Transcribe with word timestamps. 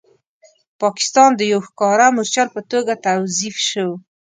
پاکستان 0.81 1.29
د 1.35 1.41
یو 1.51 1.61
ښکاره 1.67 2.07
مورچل 2.15 2.47
په 2.55 2.61
توګه 2.71 2.93
توظیف 3.07 3.55
شو. 3.69 3.89